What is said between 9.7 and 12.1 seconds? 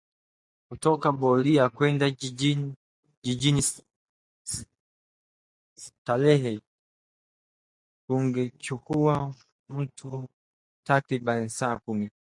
mtu takriban saa kumi